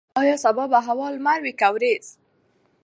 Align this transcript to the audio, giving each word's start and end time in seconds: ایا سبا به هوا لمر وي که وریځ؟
ایا 0.19 0.35
سبا 0.43 0.63
به 0.71 0.79
هوا 0.87 1.07
لمر 1.13 1.39
وي 1.43 1.53
که 1.59 1.67
وریځ؟ 1.73 2.05